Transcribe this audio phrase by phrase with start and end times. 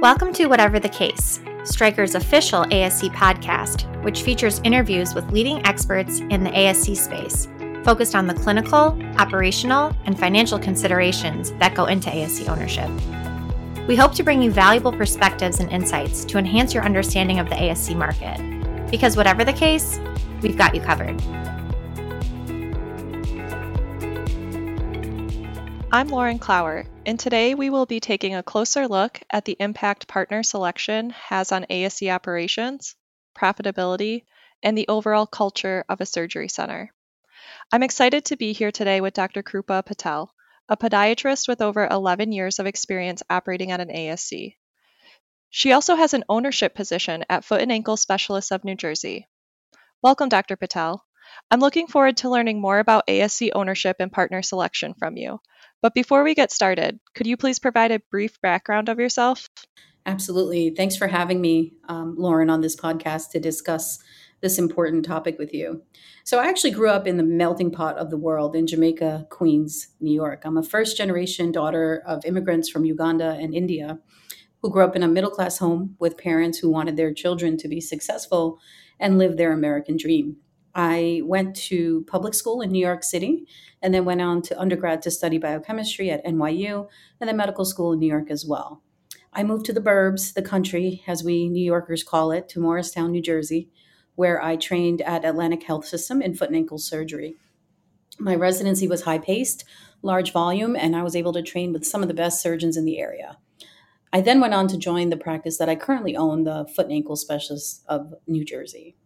[0.00, 6.20] Welcome to Whatever the Case, Stryker's official ASC podcast, which features interviews with leading experts
[6.20, 7.48] in the ASC space,
[7.84, 12.88] focused on the clinical, operational, and financial considerations that go into ASC ownership.
[13.88, 17.56] We hope to bring you valuable perspectives and insights to enhance your understanding of the
[17.56, 18.38] ASC market.
[18.92, 19.98] Because whatever the case,
[20.42, 21.20] we've got you covered.
[25.90, 30.06] I'm Lauren Klauer, and today we will be taking a closer look at the impact
[30.06, 32.96] partner selection has on ASC operations,
[33.34, 34.24] profitability,
[34.62, 36.92] and the overall culture of a surgery center.
[37.72, 39.42] I'm excited to be here today with Dr.
[39.42, 40.30] Krupa Patel,
[40.68, 44.56] a podiatrist with over 11 years of experience operating at an ASC.
[45.48, 49.26] She also has an ownership position at Foot and Ankle Specialists of New Jersey.
[50.02, 50.56] Welcome, Dr.
[50.56, 51.02] Patel.
[51.50, 55.40] I'm looking forward to learning more about ASC ownership and partner selection from you.
[55.80, 59.48] But before we get started, could you please provide a brief background of yourself?
[60.06, 60.70] Absolutely.
[60.70, 63.98] Thanks for having me, um, Lauren, on this podcast to discuss
[64.40, 65.82] this important topic with you.
[66.24, 69.88] So, I actually grew up in the melting pot of the world in Jamaica, Queens,
[70.00, 70.42] New York.
[70.44, 73.98] I'm a first generation daughter of immigrants from Uganda and India
[74.62, 77.68] who grew up in a middle class home with parents who wanted their children to
[77.68, 78.58] be successful
[78.98, 80.36] and live their American dream.
[80.78, 83.48] I went to public school in New York City
[83.82, 86.86] and then went on to undergrad to study biochemistry at NYU
[87.20, 88.80] and then medical school in New York as well.
[89.32, 93.10] I moved to the burbs, the country, as we New Yorkers call it, to Morristown,
[93.10, 93.68] New Jersey,
[94.14, 97.34] where I trained at Atlantic Health System in foot and ankle surgery.
[98.20, 99.64] My residency was high paced,
[100.02, 102.84] large volume, and I was able to train with some of the best surgeons in
[102.84, 103.36] the area.
[104.12, 106.94] I then went on to join the practice that I currently own, the Foot and
[106.94, 108.96] Ankle Specialists of New Jersey.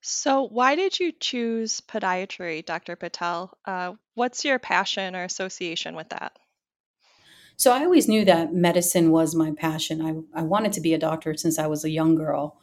[0.00, 2.94] So, why did you choose podiatry, Dr.
[2.96, 3.52] Patel?
[3.64, 6.38] Uh, what's your passion or association with that?
[7.56, 10.00] So, I always knew that medicine was my passion.
[10.34, 12.58] I, I wanted to be a doctor since I was a young girl.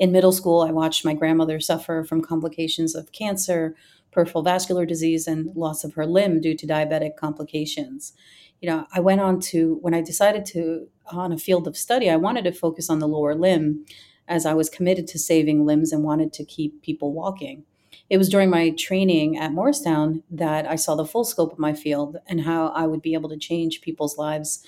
[0.00, 3.76] In middle school, I watched my grandmother suffer from complications of cancer,
[4.10, 8.14] peripheral vascular disease, and loss of her limb due to diabetic complications.
[8.60, 12.10] You know, I went on to, when I decided to, on a field of study,
[12.10, 13.84] I wanted to focus on the lower limb
[14.30, 17.64] as I was committed to saving limbs and wanted to keep people walking.
[18.08, 21.74] It was during my training at Morristown that I saw the full scope of my
[21.74, 24.64] field and how I would be able to change people's lives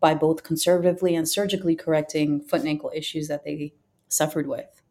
[0.00, 3.72] by both conservatively and surgically correcting foot and ankle issues that they
[4.08, 4.82] suffered with.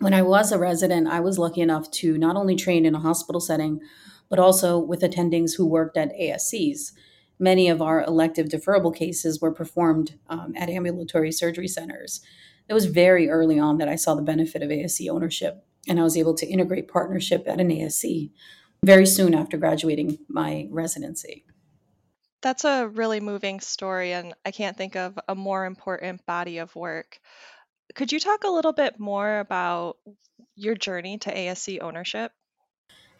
[0.00, 3.00] When I was a resident, I was lucky enough to not only train in a
[3.00, 3.80] hospital setting,
[4.28, 6.92] but also with attendings who worked at ASCs.
[7.38, 12.20] Many of our elective deferrable cases were performed um, at ambulatory surgery centers
[12.68, 16.02] it was very early on that I saw the benefit of ASC ownership, and I
[16.02, 18.30] was able to integrate partnership at an ASC
[18.84, 21.44] very soon after graduating my residency.
[22.42, 26.74] That's a really moving story, and I can't think of a more important body of
[26.76, 27.18] work.
[27.94, 29.96] Could you talk a little bit more about
[30.54, 32.32] your journey to ASC ownership?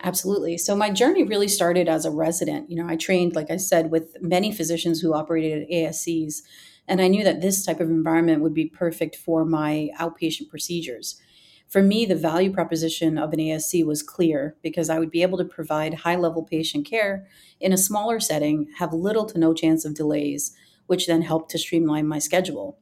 [0.02, 0.58] Absolutely.
[0.58, 2.70] So my journey really started as a resident.
[2.70, 6.42] You know, I trained, like I said, with many physicians who operated at ASCs
[6.88, 11.20] and I knew that this type of environment would be perfect for my outpatient procedures.
[11.68, 15.36] For me, the value proposition of an ASC was clear because I would be able
[15.36, 17.26] to provide high level patient care
[17.60, 20.56] in a smaller setting, have little to no chance of delays,
[20.86, 22.78] which then helped to streamline my schedule.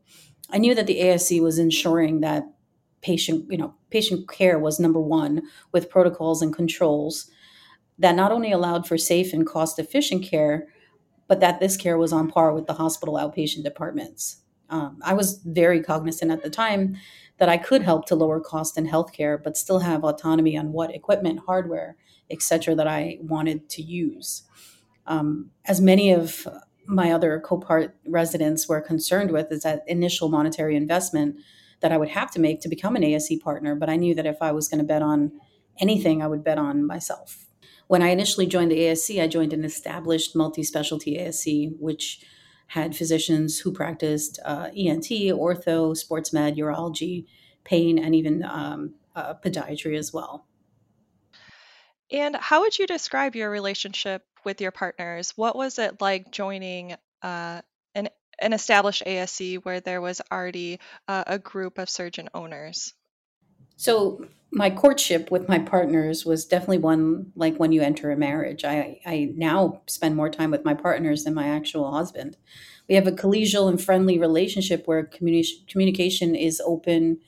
[0.50, 2.44] I knew that the ASC was ensuring that
[3.02, 7.28] patient, you know, patient care was number one with protocols and controls
[7.98, 10.68] that not only allowed for safe and cost efficient care,
[11.28, 14.42] but that this care was on par with the hospital outpatient departments.
[14.68, 16.96] Um, I was very cognizant at the time
[17.38, 20.94] that I could help to lower cost in healthcare, but still have autonomy on what
[20.94, 21.96] equipment, hardware,
[22.30, 24.42] etc., that I wanted to use.
[25.06, 26.48] Um, as many of
[26.86, 31.36] my other Copart residents were concerned with, is that initial monetary investment
[31.80, 33.74] that I would have to make to become an ASC partner.
[33.74, 35.32] But I knew that if I was going to bet on
[35.78, 37.45] anything, I would bet on myself.
[37.88, 42.24] When I initially joined the ASC, I joined an established multi specialty ASC, which
[42.68, 47.26] had physicians who practiced uh, ENT, ortho, sports med, urology,
[47.64, 50.46] pain, and even um, uh, podiatry as well.
[52.10, 55.32] And how would you describe your relationship with your partners?
[55.36, 57.62] What was it like joining uh,
[57.94, 58.08] an,
[58.38, 62.94] an established ASC where there was already uh, a group of surgeon owners?
[63.76, 64.26] So
[64.56, 68.64] my courtship with my partners was definitely one like when you enter a marriage.
[68.64, 72.38] I, I now spend more time with my partners than my actual husband.
[72.88, 77.18] We have a collegial and friendly relationship where communi- communication is open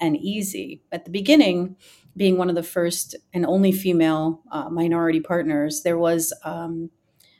[0.00, 0.80] and easy.
[0.90, 1.76] At the beginning,
[2.16, 6.88] being one of the first and only female uh, minority partners, there was um,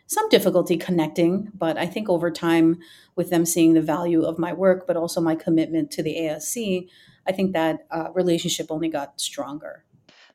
[0.06, 2.80] some difficulty connecting, but I think over time,
[3.16, 6.86] with them seeing the value of my work, but also my commitment to the ASC,
[7.28, 9.84] I think that uh, relationship only got stronger.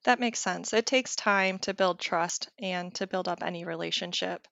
[0.03, 0.73] That makes sense.
[0.73, 4.47] It takes time to build trust and to build up any relationship.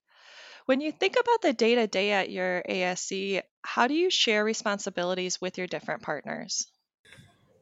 [0.66, 4.44] When you think about the day to day at your ASC, how do you share
[4.44, 6.68] responsibilities with your different partners?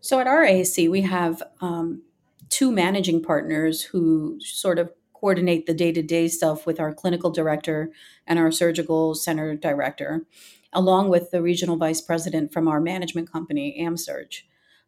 [0.02, 2.04] So at our ASC, we have um,
[2.50, 7.32] two managing partners who sort of coordinate the day to day stuff with our clinical
[7.32, 7.92] director
[8.26, 10.26] and our surgical center director,
[10.72, 14.42] along with the regional vice president from our management company, AmSurg.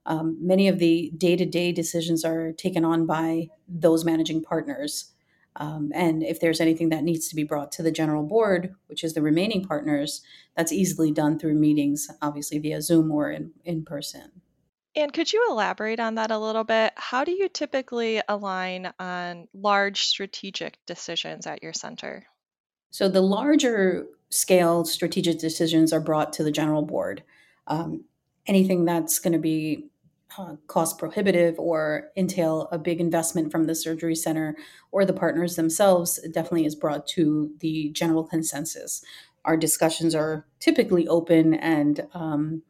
[0.06, 5.12] Um, many of the day to day decisions are taken on by those managing partners.
[5.58, 9.04] Um, and if there's anything that needs to be brought to the general board, which
[9.04, 10.22] is the remaining partners,
[10.56, 14.42] that's easily done through meetings, obviously via Zoom or in, in person.
[14.96, 16.94] And could you elaborate on that a little bit?
[16.98, 22.26] How do you typically align on large strategic decisions at your center?
[22.90, 27.24] So, the larger scale strategic decisions are brought to the general board.
[27.68, 28.04] Um,
[28.48, 29.91] anything that's going to be
[30.68, 34.56] cost prohibitive or entail a big investment from the surgery center
[34.92, 39.04] or the partners themselves definitely is brought to the general consensus.
[39.46, 42.64] Our discussions are typically open and um,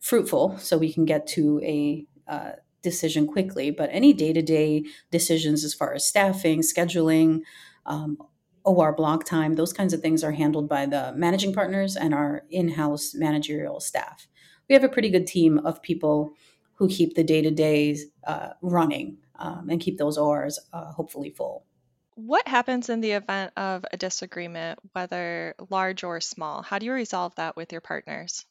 [0.00, 2.52] fruitful, so we can get to a uh,
[2.82, 3.70] decision quickly.
[3.70, 7.40] But any day to day decisions as far as staffing, scheduling,
[7.86, 8.18] um,
[8.64, 12.44] OR block time, those kinds of things are handled by the managing partners and our
[12.50, 14.26] in house managerial staff.
[14.68, 16.32] We have a pretty good team of people
[16.74, 17.96] who keep the day to day
[18.62, 21.64] running um, and keep those ORs uh, hopefully full.
[22.16, 26.62] What happens in the event of a disagreement, whether large or small?
[26.62, 28.46] How do you resolve that with your partners?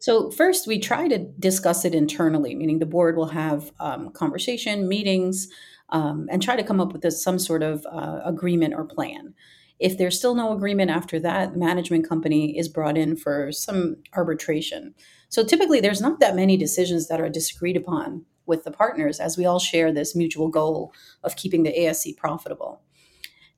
[0.00, 4.88] So, first, we try to discuss it internally, meaning the board will have um, conversation,
[4.88, 5.48] meetings,
[5.90, 9.32] um, and try to come up with a, some sort of uh, agreement or plan.
[9.78, 13.96] If there's still no agreement after that, the management company is brought in for some
[14.14, 14.94] arbitration.
[15.28, 19.36] So typically, there's not that many decisions that are disagreed upon with the partners as
[19.36, 20.92] we all share this mutual goal
[21.22, 22.80] of keeping the ASC profitable.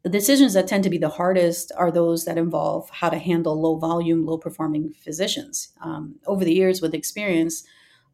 [0.02, 3.60] The decisions that tend to be the hardest are those that involve how to handle
[3.60, 5.70] low volume, low performing physicians.
[5.82, 7.64] Um, over the years, with experience,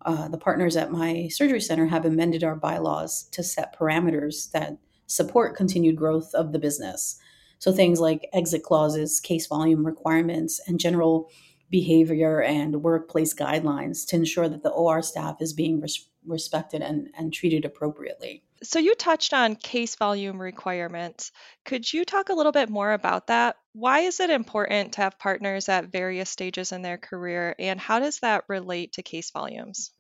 [0.05, 4.79] uh, the partners at my surgery center have amended our bylaws to set parameters that
[5.07, 7.19] support continued growth of the business.
[7.59, 11.31] So things like exit clauses, case volume requirements, and general
[11.71, 17.09] behavior and workplace guidelines to ensure that the OR staff is being res- respected and,
[17.17, 18.43] and treated appropriately.
[18.63, 21.33] So, you touched on case volume requirements.
[21.65, 23.57] Could you talk a little bit more about that?
[23.73, 27.99] Why is it important to have partners at various stages in their career, and how
[27.99, 29.91] does that relate to case volumes?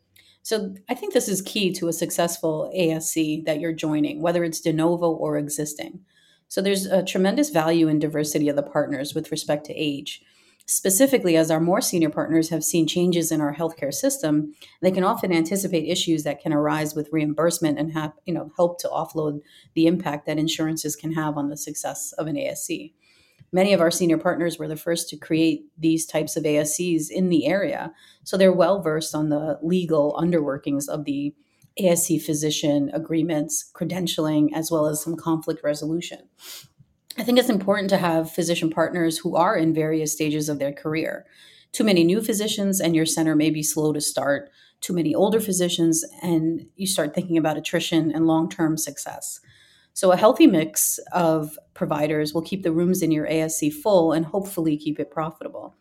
[0.42, 4.60] So, I think this is key to a successful ASC that you're joining, whether it's
[4.60, 6.00] de novo or existing.
[6.48, 10.22] So, there's a tremendous value in diversity of the partners with respect to age
[10.66, 15.04] specifically as our more senior partners have seen changes in our healthcare system they can
[15.04, 19.40] often anticipate issues that can arise with reimbursement and have you know help to offload
[19.74, 22.92] the impact that insurances can have on the success of an asc
[23.52, 27.28] many of our senior partners were the first to create these types of ascs in
[27.28, 31.34] the area so they're well versed on the legal underworkings of the
[31.78, 36.20] asc physician agreements credentialing as well as some conflict resolution
[37.16, 40.72] I think it's important to have physician partners who are in various stages of their
[40.72, 41.24] career.
[41.70, 44.50] Too many new physicians, and your center may be slow to start.
[44.80, 49.40] Too many older physicians, and you start thinking about attrition and long term success.
[49.92, 54.26] So, a healthy mix of providers will keep the rooms in your ASC full and
[54.26, 55.76] hopefully keep it profitable.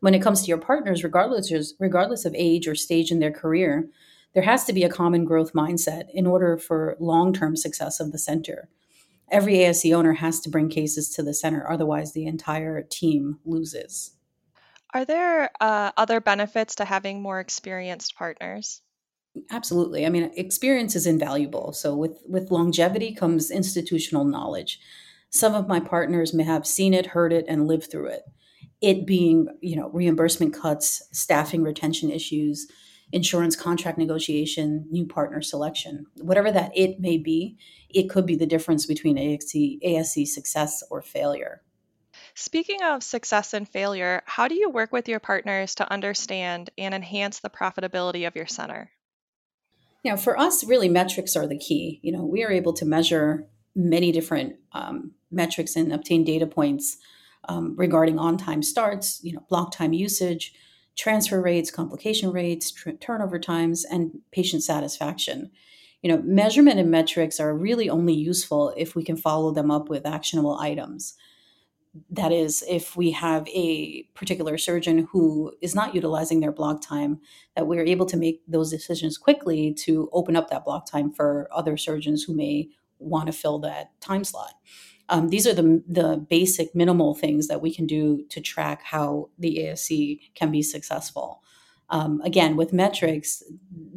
[0.00, 3.88] When it comes to your partners, regardless, regardless of age or stage in their career,
[4.32, 8.10] there has to be a common growth mindset in order for long term success of
[8.10, 8.70] the center
[9.30, 14.12] every ASC owner has to bring cases to the center, otherwise, the entire team loses.
[14.94, 18.80] Are there uh, other benefits to having more experienced partners?
[19.50, 20.06] Absolutely.
[20.06, 21.72] I mean, experience is invaluable.
[21.72, 24.80] So with with longevity comes institutional knowledge.
[25.30, 28.22] Some of my partners may have seen it, heard it, and lived through it.
[28.80, 32.66] It being, you know, reimbursement cuts, staffing retention issues,
[33.12, 37.56] insurance contract negotiation, new partner selection, whatever that it may be,
[37.88, 41.62] it could be the difference between ASC, ASC success or failure.
[42.34, 46.94] Speaking of success and failure, how do you work with your partners to understand and
[46.94, 48.90] enhance the profitability of your center?
[50.04, 52.00] Know, for us, really metrics are the key.
[52.02, 56.96] You know, we are able to measure many different um, metrics and obtain data points
[57.48, 60.54] um, regarding on-time starts, you know, block time usage,
[60.98, 65.50] transfer rates, complication rates, tr- turnover times, and patient satisfaction.
[66.02, 69.88] You know, measurement and metrics are really only useful if we can follow them up
[69.88, 71.14] with actionable items.
[72.10, 77.18] that is, if we have a particular surgeon who is not utilizing their block time,
[77.56, 81.48] that we're able to make those decisions quickly to open up that block time for
[81.50, 84.54] other surgeons who may want to fill that time slot.
[85.08, 89.30] Um, these are the, the basic minimal things that we can do to track how
[89.38, 91.42] the ASC can be successful.
[91.90, 93.42] Um, again, with metrics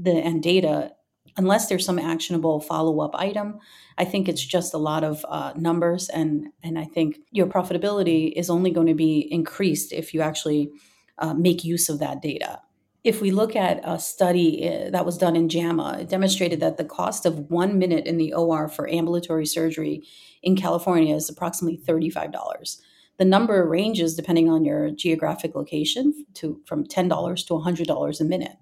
[0.01, 0.93] the, and data,
[1.37, 3.59] unless there's some actionable follow-up item,
[3.97, 8.31] I think it's just a lot of uh, numbers, and and I think your profitability
[8.35, 10.71] is only going to be increased if you actually
[11.17, 12.61] uh, make use of that data.
[13.03, 16.77] If we look at a study uh, that was done in JAMA, it demonstrated that
[16.77, 20.03] the cost of one minute in the OR for ambulatory surgery
[20.43, 22.77] in California is approximately $35.
[23.17, 28.57] The number ranges depending on your geographic location to from $10 to $100 a minute.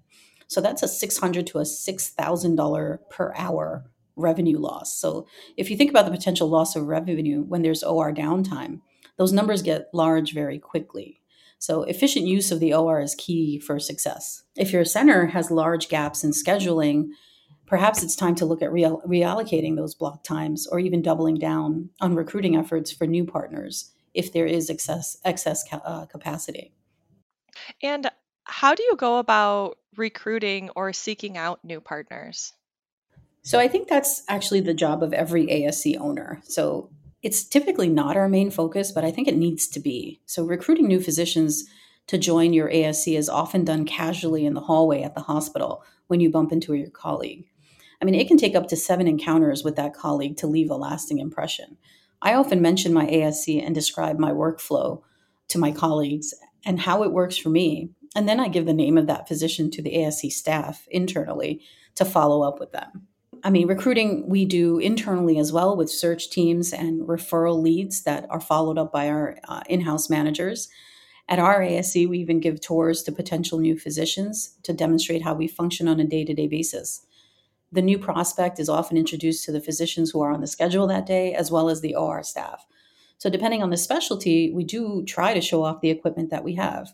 [0.48, 4.98] So that's a 600 to a $6,000 per hour revenue loss.
[4.98, 8.80] So if you think about the potential loss of revenue when there's OR downtime,
[9.16, 11.19] those numbers get large very quickly.
[11.60, 14.44] So, efficient use of the OR is key for success.
[14.56, 17.10] If your center has large gaps in scheduling,
[17.66, 21.90] perhaps it's time to look at real, reallocating those block times or even doubling down
[22.00, 26.72] on recruiting efforts for new partners if there is excess, excess ca- uh, capacity.
[27.82, 28.10] And
[28.44, 32.54] how do you go about recruiting or seeking out new partners?
[33.42, 36.40] So, I think that's actually the job of every ASC owner.
[36.44, 36.88] So,
[37.22, 40.20] it's typically not our main focus, but I think it needs to be.
[40.26, 41.64] So, recruiting new physicians
[42.06, 46.20] to join your ASC is often done casually in the hallway at the hospital when
[46.20, 47.44] you bump into your colleague.
[48.00, 50.74] I mean, it can take up to seven encounters with that colleague to leave a
[50.74, 51.76] lasting impression.
[52.22, 55.02] I often mention my ASC and describe my workflow
[55.48, 56.34] to my colleagues
[56.64, 57.90] and how it works for me.
[58.16, 61.62] And then I give the name of that physician to the ASC staff internally
[61.94, 63.06] to follow up with them.
[63.42, 68.26] I mean, recruiting we do internally as well with search teams and referral leads that
[68.30, 70.68] are followed up by our uh, in house managers.
[71.28, 75.46] At our ASC, we even give tours to potential new physicians to demonstrate how we
[75.46, 77.06] function on a day to day basis.
[77.72, 81.06] The new prospect is often introduced to the physicians who are on the schedule that
[81.06, 82.66] day, as well as the OR staff.
[83.18, 86.56] So, depending on the specialty, we do try to show off the equipment that we
[86.56, 86.92] have.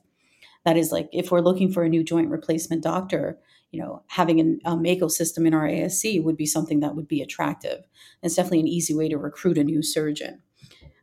[0.65, 3.39] That is, like if we're looking for a new joint replacement doctor,
[3.77, 7.07] you know, having an um, Mako system in our ASC would be something that would
[7.07, 7.85] be attractive.
[8.23, 10.41] It's definitely an easy way to recruit a new surgeon.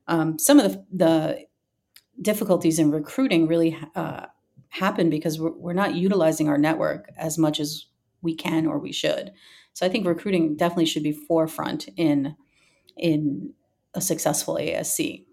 [0.08, 1.46] Um, some of the, the,
[2.22, 4.27] difficulties in recruiting really uh,
[4.70, 7.88] happen because we're, we're not utilizing our network as much as
[8.22, 9.32] we can or we should.
[9.74, 12.36] So I think recruiting definitely should be forefront in
[12.96, 13.53] in
[13.96, 15.25] a successful ASC.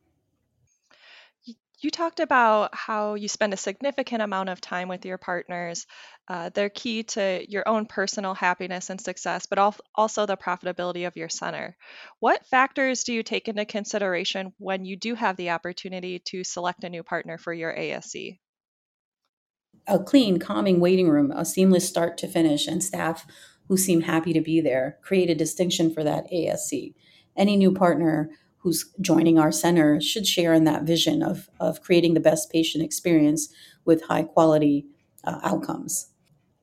[1.82, 5.86] You talked about how you spend a significant amount of time with your partners.
[6.28, 9.58] Uh, they're key to your own personal happiness and success, but
[9.94, 11.74] also the profitability of your center.
[12.18, 16.84] What factors do you take into consideration when you do have the opportunity to select
[16.84, 18.38] a new partner for your ASC?
[19.86, 23.26] A clean, calming waiting room, a seamless start to finish, and staff
[23.68, 26.92] who seem happy to be there create a distinction for that ASC.
[27.36, 32.14] Any new partner who's joining our center should share in that vision of, of creating
[32.14, 33.48] the best patient experience
[33.84, 34.86] with high quality
[35.24, 36.10] uh, outcomes.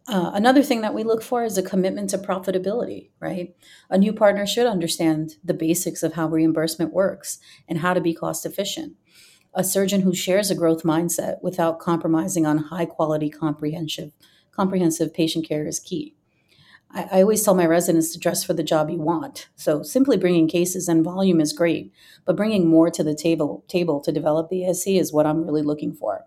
[0.07, 3.55] Uh, another thing that we look for is a commitment to profitability, right?
[3.89, 8.13] A new partner should understand the basics of how reimbursement works and how to be
[8.13, 8.93] cost efficient.
[9.53, 14.11] A surgeon who shares a growth mindset without compromising on high quality comprehensive
[14.51, 16.16] comprehensive patient care is key.
[16.91, 19.49] I, I always tell my residents to dress for the job you want.
[19.55, 21.91] So simply bringing cases and volume is great,
[22.25, 25.61] but bringing more to the table table to develop the ASC is what I'm really
[25.61, 26.25] looking for.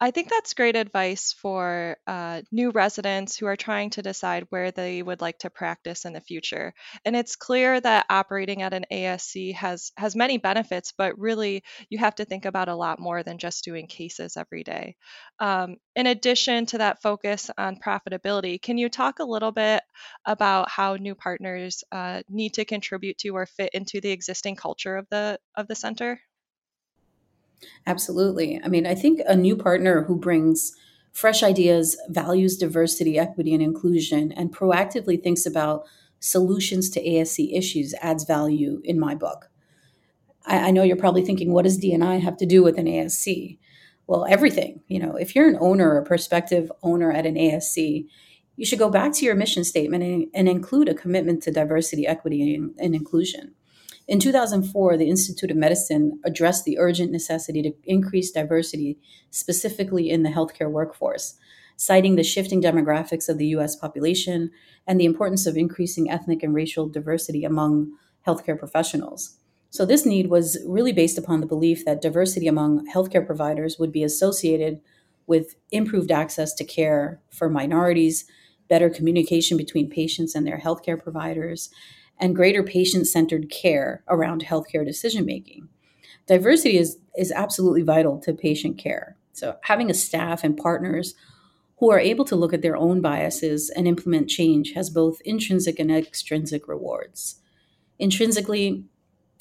[0.00, 4.70] I think that's great advice for uh, new residents who are trying to decide where
[4.70, 6.72] they would like to practice in the future.
[7.04, 11.98] And it's clear that operating at an ASC has has many benefits, but really you
[11.98, 14.94] have to think about a lot more than just doing cases every day.
[15.40, 19.82] Um, in addition to that focus on profitability, can you talk a little bit
[20.24, 24.96] about how new partners uh, need to contribute to or fit into the existing culture
[24.96, 26.20] of the of the center?
[27.86, 28.60] Absolutely.
[28.62, 30.76] I mean, I think a new partner who brings
[31.12, 35.84] fresh ideas, values diversity, equity, and inclusion, and proactively thinks about
[36.20, 39.50] solutions to ASC issues adds value in my book.
[40.46, 43.58] I, I know you're probably thinking, what does DNI have to do with an ASC?
[44.06, 44.80] Well, everything.
[44.88, 48.06] You know, if you're an owner or prospective owner at an ASC,
[48.56, 52.06] you should go back to your mission statement and, and include a commitment to diversity,
[52.06, 53.54] equity, and, and inclusion.
[54.08, 58.98] In 2004, the Institute of Medicine addressed the urgent necessity to increase diversity,
[59.30, 61.34] specifically in the healthcare workforce,
[61.76, 64.50] citing the shifting demographics of the US population
[64.86, 67.92] and the importance of increasing ethnic and racial diversity among
[68.26, 69.36] healthcare professionals.
[69.68, 73.92] So, this need was really based upon the belief that diversity among healthcare providers would
[73.92, 74.80] be associated
[75.26, 78.24] with improved access to care for minorities,
[78.70, 81.68] better communication between patients and their healthcare providers,
[82.18, 85.68] and greater patient centered care around healthcare decision making.
[86.26, 89.16] Diversity is, is absolutely vital to patient care.
[89.32, 91.14] So, having a staff and partners
[91.78, 95.78] who are able to look at their own biases and implement change has both intrinsic
[95.78, 97.36] and extrinsic rewards.
[97.98, 98.84] Intrinsically,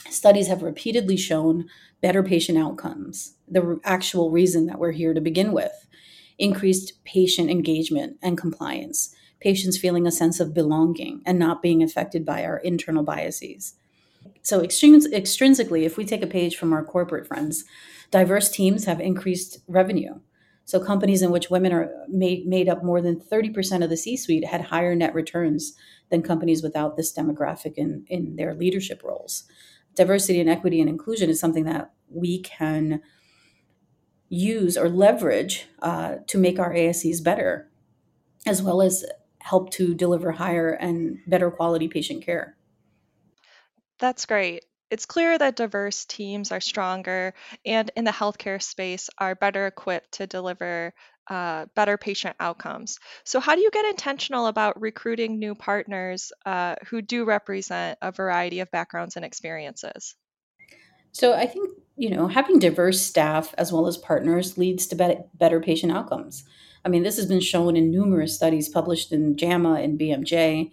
[0.09, 1.65] studies have repeatedly shown
[2.01, 5.87] better patient outcomes, the actual reason that we're here to begin with,
[6.37, 12.25] increased patient engagement and compliance, patients feeling a sense of belonging and not being affected
[12.25, 13.75] by our internal biases.
[14.41, 17.65] So, extrinsically, if we take a page from our corporate friends,
[18.11, 20.19] diverse teams have increased revenue.
[20.65, 24.17] So, companies in which women are made, made up more than 30% of the C
[24.17, 25.73] suite had higher net returns
[26.09, 29.43] than companies without this demographic in, in their leadership roles.
[29.95, 33.01] Diversity and equity and inclusion is something that we can
[34.29, 37.69] use or leverage uh, to make our ASCs better,
[38.45, 39.05] as well as
[39.47, 42.57] help to deliver higher and better quality patient care.
[43.99, 44.65] That's great.
[44.91, 47.33] It's clear that diverse teams are stronger
[47.65, 50.93] and in the healthcare space are better equipped to deliver
[51.29, 52.99] uh, better patient outcomes.
[53.25, 58.11] So, how do you get intentional about recruiting new partners uh, who do represent a
[58.11, 60.15] variety of backgrounds and experiences?
[61.11, 65.17] So, I think you know having diverse staff as well as partners leads to be-
[65.33, 66.43] better patient outcomes.
[66.85, 70.71] I mean, this has been shown in numerous studies published in JAMA and BMJ.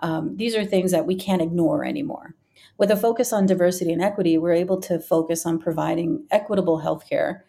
[0.00, 2.34] Um, these are things that we can't ignore anymore.
[2.78, 7.40] With a focus on diversity and equity, we're able to focus on providing equitable healthcare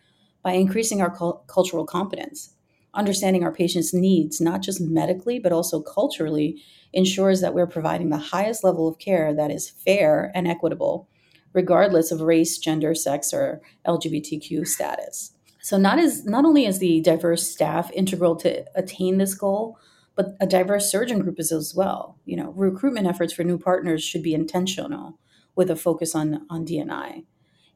[0.44, 2.56] by increasing our cu- cultural competence.
[2.94, 6.62] Understanding our patients' needs, not just medically, but also culturally,
[6.92, 11.08] ensures that we're providing the highest level of care that is fair and equitable,
[11.54, 15.34] regardless of race, gender, sex, or LGBTQ status.
[15.62, 19.78] So not as not only is the diverse staff integral to attain this goal,
[20.16, 22.18] but a diverse surgeon group is as well.
[22.26, 25.20] You know, recruitment efforts for new partners should be intentional
[25.56, 27.26] with a focus on on DNI.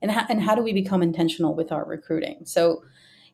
[0.02, 2.42] And how, and how do we become intentional with our recruiting?
[2.46, 2.84] So,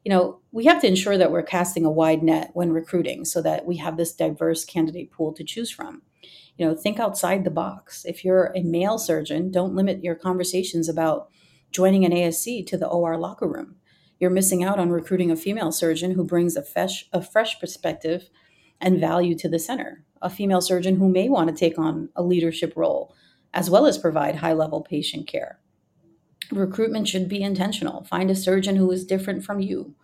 [0.05, 3.41] you know, we have to ensure that we're casting a wide net when recruiting so
[3.41, 6.01] that we have this diverse candidate pool to choose from.
[6.57, 8.05] You know, think outside the box.
[8.05, 11.29] If you're a male surgeon, don't limit your conversations about
[11.71, 13.77] joining an ASC to the OR locker room
[14.21, 18.29] you're missing out on recruiting a female surgeon who brings a fresh, a fresh perspective
[18.79, 22.21] and value to the center, a female surgeon who may want to take on a
[22.21, 23.15] leadership role
[23.53, 25.59] as well as provide high level patient care.
[26.51, 28.03] Recruitment should be intentional.
[28.03, 29.95] Find a surgeon who is different from you.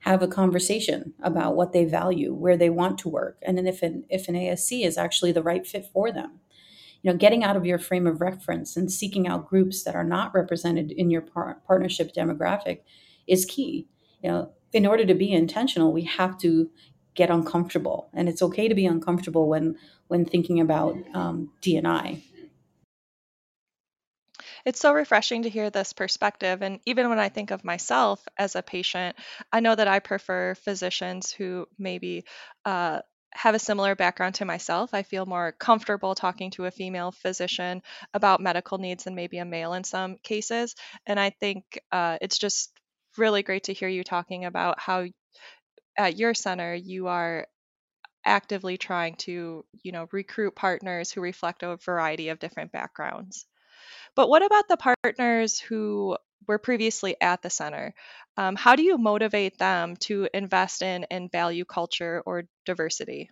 [0.00, 3.82] Have a conversation about what they value, where they want to work, and then if
[3.82, 6.40] an, if an ASC is actually the right fit for them.
[7.02, 10.04] You know, getting out of your frame of reference and seeking out groups that are
[10.04, 12.80] not represented in your par- partnership demographic
[13.26, 13.88] is key.
[14.22, 16.70] You know, in order to be intentional, we have to
[17.14, 19.76] get uncomfortable, and it's okay to be uncomfortable when
[20.08, 22.22] when thinking about um, DNI.
[24.64, 26.62] It's so refreshing to hear this perspective.
[26.62, 29.16] And even when I think of myself as a patient,
[29.52, 32.24] I know that I prefer physicians who maybe
[32.64, 33.00] uh,
[33.32, 34.92] have a similar background to myself.
[34.92, 37.82] I feel more comfortable talking to a female physician
[38.14, 40.74] about medical needs than maybe a male in some cases.
[41.06, 42.72] And I think uh, it's just
[43.16, 45.06] really great to hear you talking about how
[45.98, 47.46] at your center you are
[48.26, 53.46] actively trying to you know recruit partners who reflect a variety of different backgrounds
[54.14, 57.94] but what about the partners who were previously at the center
[58.36, 63.30] um, how do you motivate them to invest in and value culture or diversity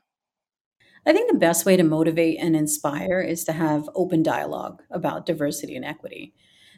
[1.06, 5.26] I think the best way to motivate and inspire is to have open dialogue about
[5.26, 6.34] diversity and equity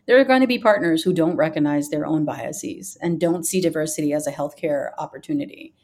[0.06, 3.60] there are going to be partners who don't recognize their own biases and don't see
[3.60, 5.74] diversity as a healthcare opportunity.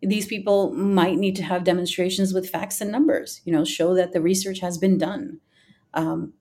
[0.00, 4.12] These people might need to have demonstrations with facts and numbers, you know, show that
[4.12, 5.40] the research has been done.
[5.94, 6.32] Um,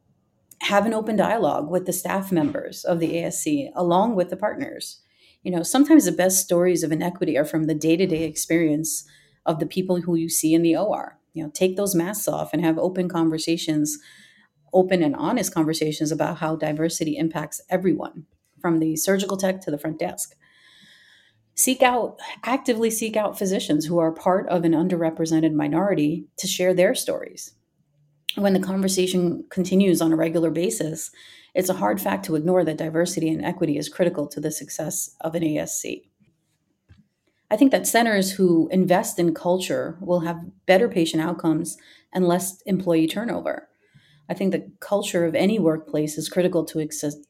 [0.61, 5.01] have an open dialogue with the staff members of the ASC along with the partners.
[5.43, 9.05] You know, sometimes the best stories of inequity are from the day to day experience
[9.45, 11.17] of the people who you see in the OR.
[11.33, 13.97] You know, take those masks off and have open conversations
[14.73, 18.25] open and honest conversations about how diversity impacts everyone
[18.61, 20.35] from the surgical tech to the front desk
[21.55, 26.73] seek out actively seek out physicians who are part of an underrepresented minority to share
[26.73, 27.53] their stories
[28.35, 31.11] when the conversation continues on a regular basis
[31.53, 35.15] it's a hard fact to ignore that diversity and equity is critical to the success
[35.21, 36.01] of an asc
[37.49, 41.77] i think that centers who invest in culture will have better patient outcomes
[42.13, 43.67] and less employee turnover
[44.31, 46.87] I think the culture of any workplace is critical to,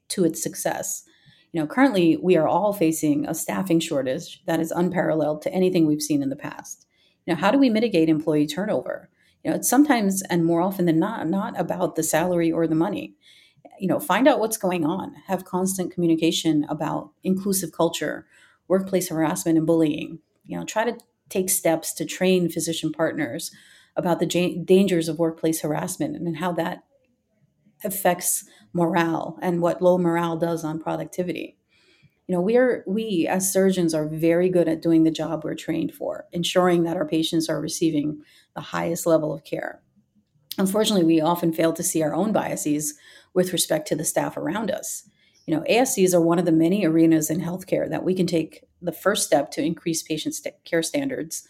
[0.10, 1.04] to its success.
[1.52, 5.88] You know, currently we are all facing a staffing shortage that is unparalleled to anything
[5.88, 6.86] we've seen in the past.
[7.26, 9.10] Know, how do we mitigate employee turnover?
[9.43, 12.75] You know, it's sometimes and more often than not not about the salary or the
[12.75, 13.15] money.
[13.80, 15.15] You know, find out what's going on.
[15.27, 18.27] Have constant communication about inclusive culture,
[18.67, 20.19] workplace harassment and bullying.
[20.45, 20.97] You know, try to
[21.30, 23.51] take steps to train physician partners
[23.95, 24.25] about the
[24.65, 26.84] dangers of workplace harassment and how that
[27.84, 31.58] affects morale and what low morale does on productivity.
[32.27, 35.56] You know, we are we as surgeons are very good at doing the job we're
[35.56, 38.21] trained for, ensuring that our patients are receiving
[38.56, 39.82] the highest level of care.
[40.58, 42.96] Unfortunately, we often fail to see our own biases
[43.34, 45.10] with respect to the staff around us.
[45.48, 48.64] You know, ASCs are one of the many arenas in healthcare that we can take
[48.82, 51.48] the first step to increase patient st- care standards,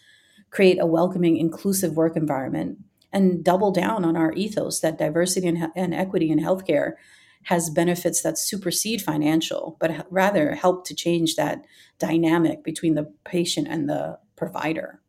[0.49, 2.77] create a welcoming, inclusive work environment,
[3.11, 6.93] and double down on our ethos that diversity and, and equity in healthcare
[7.43, 11.65] has benefits that supersede financial, but rather help to change that
[11.99, 15.00] dynamic between the patient and the provider.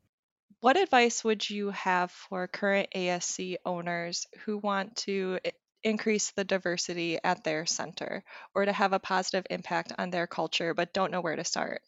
[0.63, 5.39] What advice would you have for current ASC owners who want to
[5.85, 10.73] increase the diversity at their center or to have a positive impact on their culture
[10.73, 11.83] but don't know where to start?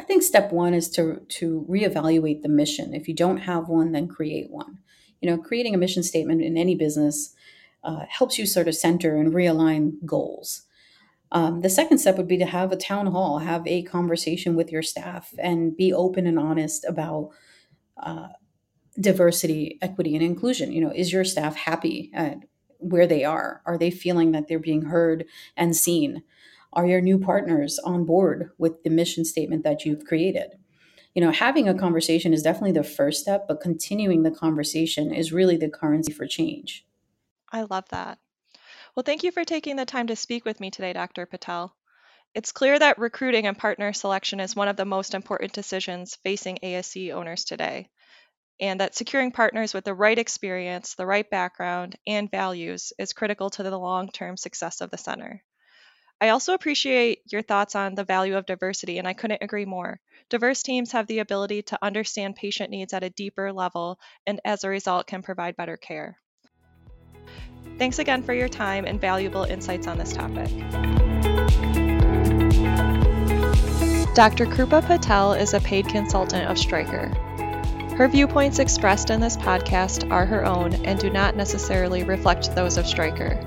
[0.00, 2.94] I think step one is to to reevaluate the mission.
[2.94, 4.78] If you don't have one, then create one
[5.20, 7.34] you know, creating a mission statement in any business
[7.84, 10.62] uh, helps you sort of center and realign goals.
[11.30, 14.72] Um, the second step would be to have a town hall, have a conversation with
[14.72, 17.30] your staff, and be open and honest about
[18.02, 18.28] uh,
[19.00, 20.72] diversity, equity, and inclusion.
[20.72, 22.12] You know, is your staff happy
[22.78, 23.62] where they are?
[23.66, 25.24] Are they feeling that they're being heard
[25.56, 26.22] and seen?
[26.72, 30.52] Are your new partners on board with the mission statement that you've created?
[31.18, 35.32] you know, having a conversation is definitely the first step, but continuing the conversation is
[35.32, 36.86] really the currency for change.
[37.50, 38.18] I love that.
[38.94, 41.26] Well, thank you for taking the time to speak with me today, Dr.
[41.26, 41.74] Patel.
[42.34, 46.58] It's clear that recruiting and partner selection is one of the most important decisions facing
[46.62, 47.88] ASC owners today,
[48.60, 53.50] and that securing partners with the right experience, the right background, and values is critical
[53.50, 55.42] to the long term success of the center.
[56.20, 60.00] I also appreciate your thoughts on the value of diversity, and I couldn't agree more.
[60.28, 64.64] Diverse teams have the ability to understand patient needs at a deeper level and as
[64.64, 66.18] a result can provide better care.
[67.78, 70.50] Thanks again for your time and valuable insights on this topic.
[74.18, 74.46] Dr.
[74.46, 77.06] Krupa Patel is a paid consultant of Stryker.
[77.96, 82.78] Her viewpoints expressed in this podcast are her own and do not necessarily reflect those
[82.78, 83.40] of Stryker.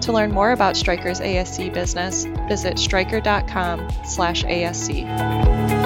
[0.00, 5.77] To learn more about Stryker's ASC business, visit stryker.com/asc.